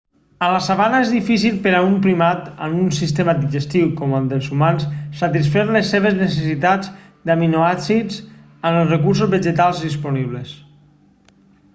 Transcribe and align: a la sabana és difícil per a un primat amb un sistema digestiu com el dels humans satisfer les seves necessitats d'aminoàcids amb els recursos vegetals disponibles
a 0.43 0.45
la 0.51 0.59
sabana 0.67 0.99
és 1.03 1.09
difícil 1.15 1.57
per 1.65 1.73
a 1.79 1.81
un 1.87 1.91
primat 2.05 2.47
amb 2.67 2.79
un 2.83 2.87
sistema 2.99 3.35
digestiu 3.41 3.91
com 3.99 4.15
el 4.21 4.31
dels 4.31 4.47
humans 4.55 4.87
satisfer 5.21 5.67
les 5.75 5.93
seves 5.97 6.17
necessitats 6.23 6.91
d'aminoàcids 7.31 8.19
amb 8.23 8.81
els 8.81 8.91
recursos 8.97 9.33
vegetals 9.37 9.85
disponibles 9.89 10.57